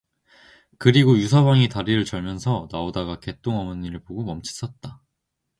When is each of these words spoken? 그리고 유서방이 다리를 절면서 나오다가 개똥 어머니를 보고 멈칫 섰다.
그리고 0.79 1.15
유서방이 1.15 1.69
다리를 1.69 2.05
절면서 2.05 2.67
나오다가 2.71 3.19
개똥 3.19 3.59
어머니를 3.59 4.03
보고 4.03 4.23
멈칫 4.23 4.55
섰다. 4.55 4.99